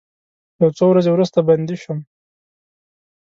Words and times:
یو 0.61 0.69
څو 0.77 0.83
ورځې 0.91 1.09
وروسته 1.11 1.39
بندي 1.47 1.75
شوم. 1.81 1.99